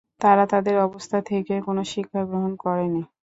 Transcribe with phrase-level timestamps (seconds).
[0.21, 3.01] তারা তাদের অবস্থা থেকে কোন শিক্ষা গ্রহণ করেনি।